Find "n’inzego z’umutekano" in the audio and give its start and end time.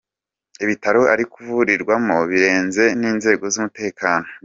2.99-4.27